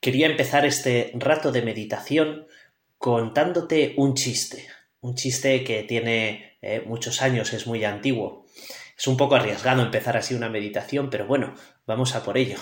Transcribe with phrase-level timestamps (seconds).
[0.00, 2.46] quería empezar este rato de meditación
[2.98, 4.66] contándote un chiste,
[5.00, 8.46] un chiste que tiene eh, muchos años, es muy antiguo.
[8.96, 11.54] Es un poco arriesgado empezar así una meditación, pero bueno,
[11.86, 12.58] vamos a por ello.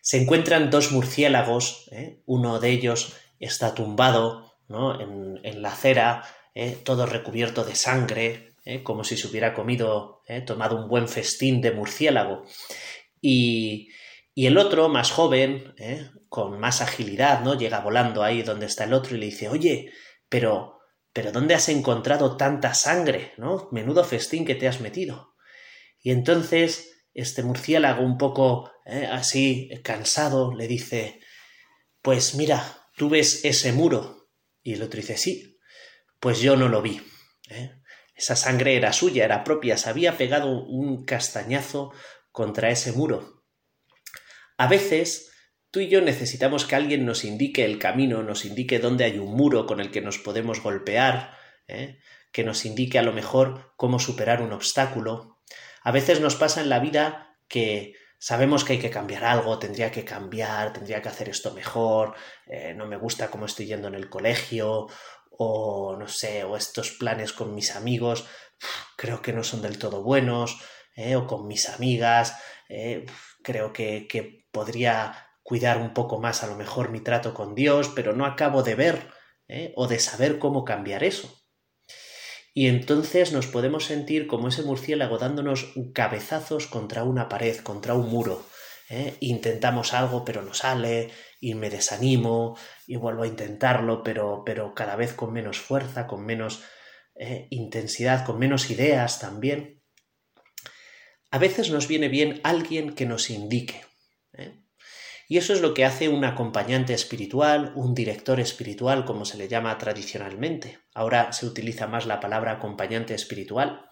[0.00, 2.20] Se encuentran dos murciélagos, ¿eh?
[2.26, 5.00] uno de ellos está tumbado ¿no?
[5.00, 6.24] en, la acera,
[6.54, 6.78] ¿eh?
[6.84, 8.54] todo recubierto de sangre,
[8.84, 12.44] como si se hubiera comido, tomado un buen festín de murciélago.
[13.20, 13.88] Y,
[14.34, 15.74] y el otro, más joven,
[16.30, 17.58] con más agilidad, ¿no?
[17.58, 19.92] Llega volando ahí donde está el otro y le dice, oye,
[20.28, 20.78] pero,
[21.12, 23.68] pero ¿dónde has encontrado tanta sangre, ¿no?
[23.72, 25.34] Menudo festín que te has metido.
[26.00, 29.08] Y entonces este murciélago un poco ¿eh?
[29.10, 31.18] así cansado le dice,
[32.00, 34.30] pues mira, tú ves ese muro.
[34.62, 35.58] Y el otro dice, sí,
[36.20, 37.02] pues yo no lo vi.
[37.48, 37.72] ¿eh?
[38.14, 41.92] Esa sangre era suya, era propia, se había pegado un castañazo
[42.30, 43.42] contra ese muro.
[44.56, 45.29] A veces
[45.70, 49.32] Tú y yo necesitamos que alguien nos indique el camino, nos indique dónde hay un
[49.36, 51.36] muro con el que nos podemos golpear,
[51.68, 52.00] ¿eh?
[52.32, 55.38] que nos indique a lo mejor cómo superar un obstáculo.
[55.82, 59.92] A veces nos pasa en la vida que sabemos que hay que cambiar algo, tendría
[59.92, 63.94] que cambiar, tendría que hacer esto mejor, eh, no me gusta cómo estoy yendo en
[63.94, 64.88] el colegio,
[65.30, 68.26] o no sé, o estos planes con mis amigos,
[68.96, 70.60] creo que no son del todo buenos,
[70.96, 71.14] ¿eh?
[71.14, 72.34] o con mis amigas,
[73.42, 77.90] creo que, que podría cuidar un poco más a lo mejor mi trato con Dios,
[77.92, 79.08] pero no acabo de ver
[79.48, 79.72] ¿eh?
[79.74, 81.42] o de saber cómo cambiar eso.
[82.54, 88.08] Y entonces nos podemos sentir como ese murciélago dándonos cabezazos contra una pared, contra un
[88.10, 88.46] muro.
[88.90, 89.16] ¿eh?
[89.18, 94.94] Intentamos algo pero no sale y me desanimo y vuelvo a intentarlo pero, pero cada
[94.94, 96.62] vez con menos fuerza, con menos
[97.16, 97.48] ¿eh?
[97.50, 99.82] intensidad, con menos ideas también.
[101.32, 103.84] A veces nos viene bien alguien que nos indique.
[105.30, 109.46] Y eso es lo que hace un acompañante espiritual, un director espiritual, como se le
[109.46, 110.80] llama tradicionalmente.
[110.92, 113.88] Ahora se utiliza más la palabra acompañante espiritual.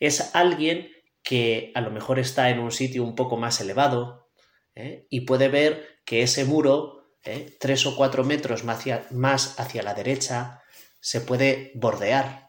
[0.00, 0.88] Es alguien
[1.22, 4.30] que a lo mejor está en un sitio un poco más elevado
[4.74, 5.06] ¿eh?
[5.10, 7.54] y puede ver que ese muro, ¿eh?
[7.60, 10.62] tres o cuatro metros más hacia, más hacia la derecha,
[11.00, 12.48] se puede bordear.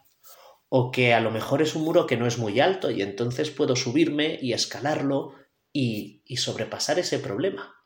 [0.70, 3.50] O que a lo mejor es un muro que no es muy alto y entonces
[3.50, 5.34] puedo subirme y escalarlo
[5.74, 7.83] y, y sobrepasar ese problema.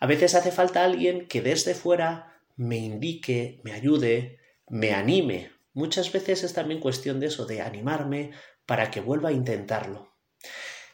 [0.00, 4.38] A veces hace falta alguien que desde fuera me indique, me ayude,
[4.68, 5.52] me anime.
[5.72, 8.32] Muchas veces es también cuestión de eso, de animarme
[8.66, 10.16] para que vuelva a intentarlo.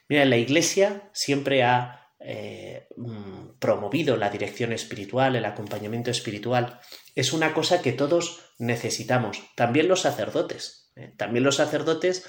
[0.09, 6.81] Mira, la Iglesia siempre ha eh, mm, promovido la dirección espiritual, el acompañamiento espiritual.
[7.15, 10.91] Es una cosa que todos necesitamos, también los sacerdotes.
[10.97, 11.12] ¿eh?
[11.17, 12.27] También los sacerdotes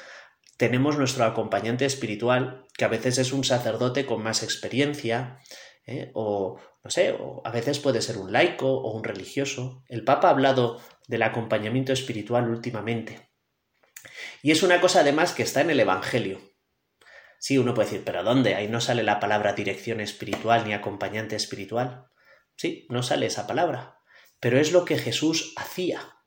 [0.57, 5.39] tenemos nuestro acompañante espiritual, que a veces es un sacerdote con más experiencia,
[5.87, 6.11] ¿eh?
[6.13, 9.83] o no sé, o a veces puede ser un laico o un religioso.
[9.87, 13.31] El Papa ha hablado del acompañamiento espiritual últimamente.
[14.43, 16.39] Y es una cosa además que está en el Evangelio.
[17.39, 18.55] Sí, uno puede decir, pero ¿dónde?
[18.55, 22.07] Ahí no sale la palabra dirección espiritual ni acompañante espiritual.
[22.55, 23.99] Sí, no sale esa palabra.
[24.39, 26.17] Pero es lo que Jesús hacía.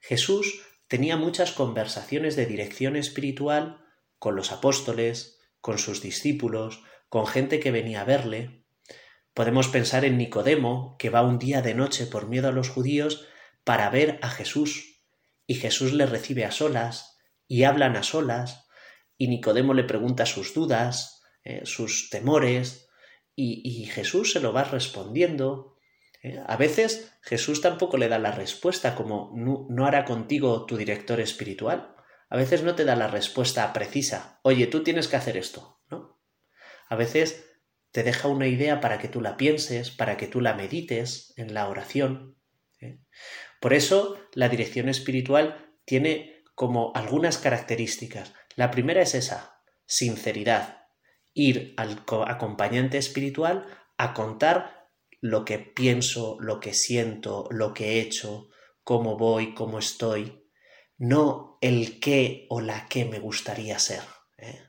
[0.00, 3.84] Jesús tenía muchas conversaciones de dirección espiritual
[4.18, 8.63] con los apóstoles, con sus discípulos, con gente que venía a verle,
[9.34, 13.26] Podemos pensar en Nicodemo, que va un día de noche por miedo a los judíos
[13.64, 15.02] para ver a Jesús,
[15.46, 17.18] y Jesús le recibe a solas,
[17.48, 18.68] y hablan a solas,
[19.18, 22.88] y Nicodemo le pregunta sus dudas, eh, sus temores,
[23.36, 25.76] y, Jesús se lo va respondiendo.
[26.22, 30.76] Eh, a veces Jesús tampoco le da la respuesta, como no, no hará contigo tu
[30.76, 31.96] director espiritual.
[32.28, 34.38] A veces no te da la respuesta precisa.
[34.42, 36.20] Oye, tú tienes que hacer esto, ¿no?
[36.88, 37.53] A veces
[37.94, 41.54] te deja una idea para que tú la pienses, para que tú la medites en
[41.54, 42.36] la oración.
[42.80, 42.98] ¿eh?
[43.60, 48.34] Por eso la dirección espiritual tiene como algunas características.
[48.56, 50.88] La primera es esa, sinceridad.
[51.34, 53.64] Ir al acompañante espiritual
[53.96, 54.90] a contar
[55.20, 58.48] lo que pienso, lo que siento, lo que he hecho,
[58.82, 60.50] cómo voy, cómo estoy,
[60.98, 64.02] no el qué o la que me gustaría ser.
[64.36, 64.62] ¿eh?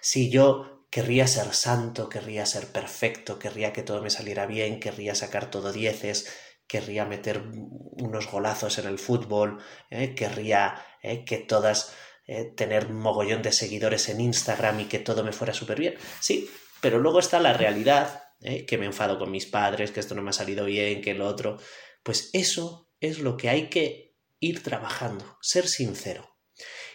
[0.00, 5.14] Si yo querría ser santo, querría ser perfecto, querría que todo me saliera bien, querría
[5.14, 6.32] sacar todo dieces,
[6.66, 9.58] querría meter unos golazos en el fútbol,
[9.90, 10.14] ¿eh?
[10.14, 11.24] querría ¿eh?
[11.24, 11.94] que todas
[12.26, 15.94] eh, tener mogollón de seguidores en Instagram y que todo me fuera súper bien.
[16.20, 16.48] Sí,
[16.80, 20.30] pero luego está la realidad, que me enfado con mis padres, que esto no me
[20.30, 21.58] ha salido bien, que lo otro.
[22.04, 26.36] Pues eso es lo que hay que ir trabajando, ser sincero.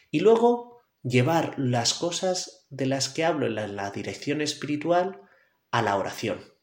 [0.10, 0.73] Y luego
[1.04, 5.22] llevar las cosas de las que hablo en la, dirección espiritual
[5.70, 6.54] a la oración.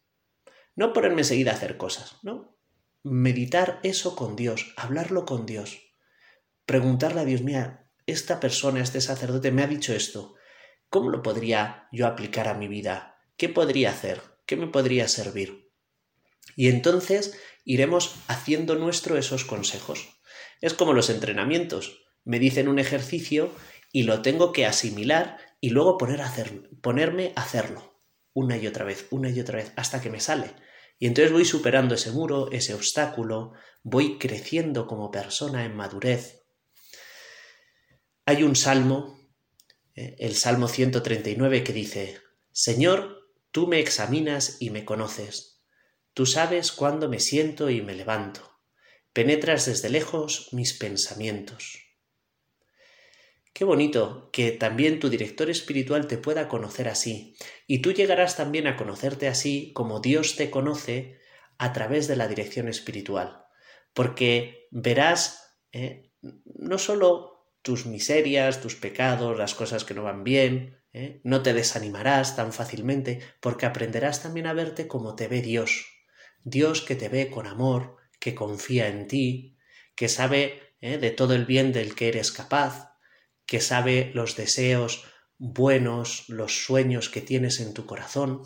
[0.75, 2.57] No ponerme enseguida a hacer cosas, ¿no?
[3.03, 5.79] Meditar eso con Dios, hablarlo con Dios.
[6.65, 10.35] Preguntarle a Dios, mira, esta persona, este sacerdote me ha dicho esto.
[10.89, 13.19] ¿Cómo lo podría yo aplicar a mi vida?
[13.37, 14.23] ¿Qué podría hacer?
[14.47, 15.71] ¿Qué me podría servir?
[16.57, 20.21] Y entonces iremos haciendo nuestro esos consejos.
[20.61, 22.03] Es como los entrenamientos.
[22.25, 23.53] Me dicen un ejercicio
[23.93, 27.91] y lo tengo que asimilar y luego ponerme a hacerlo
[28.33, 30.55] una y otra vez, una y otra vez, hasta que me sale.
[30.99, 33.53] Y entonces voy superando ese muro, ese obstáculo,
[33.83, 36.43] voy creciendo como persona en madurez.
[38.27, 39.19] Hay un salmo,
[39.95, 42.19] eh, el Salmo 139, que dice,
[42.53, 45.63] Señor, tú me examinas y me conoces.
[46.13, 48.59] Tú sabes cuándo me siento y me levanto.
[49.13, 51.90] Penetras desde lejos mis pensamientos.
[53.53, 57.37] Qué bonito que también tu director espiritual te pueda conocer así,
[57.67, 61.19] y tú llegarás también a conocerte así como Dios te conoce
[61.59, 63.45] a través de la dirección espiritual,
[63.93, 70.79] porque verás eh, no solo tus miserias, tus pecados, las cosas que no van bien,
[70.93, 75.87] eh, no te desanimarás tan fácilmente, porque aprenderás también a verte como te ve Dios,
[76.43, 79.59] Dios que te ve con amor, que confía en ti,
[79.95, 82.90] que sabe eh, de todo el bien del que eres capaz,
[83.51, 85.03] que sabe los deseos
[85.37, 88.43] buenos, los sueños que tienes en tu corazón.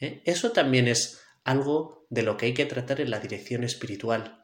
[0.00, 0.22] ¿eh?
[0.24, 4.42] Eso también es algo de lo que hay que tratar en la dirección espiritual.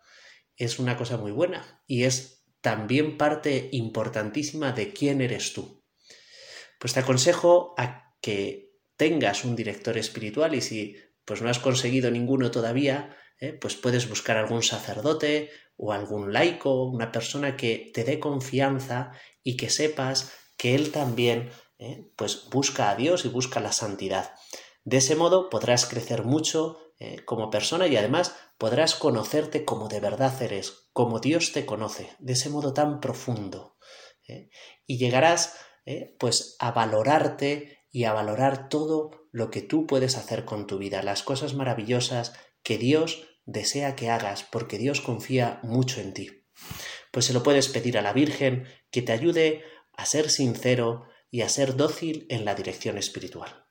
[0.56, 5.83] Es una cosa muy buena y es también parte importantísima de quién eres tú.
[6.79, 12.11] Pues te aconsejo a que tengas un director espiritual y si pues no has conseguido
[12.11, 13.53] ninguno todavía, ¿eh?
[13.53, 19.57] pues puedes buscar algún sacerdote o algún laico, una persona que te dé confianza y
[19.57, 22.11] que sepas que él también ¿eh?
[22.17, 24.35] pues busca a Dios y busca la santidad.
[24.85, 27.25] De ese modo podrás crecer mucho ¿eh?
[27.25, 32.35] como persona y además podrás conocerte como de verdad eres, como Dios te conoce, de
[32.35, 33.77] ese modo tan profundo.
[34.87, 35.55] Y llegarás
[36.19, 41.03] pues a valorarte y a valorar todo lo que tú puedes hacer con tu vida,
[41.03, 42.33] las cosas maravillosas
[42.65, 46.45] que Dios desea que hagas, porque Dios confía mucho en ti
[47.15, 49.63] pues se lo puedes pedir a la Virgen que te ayude
[49.93, 53.64] a ser sincero y a ser dócil en la dirección espiritual.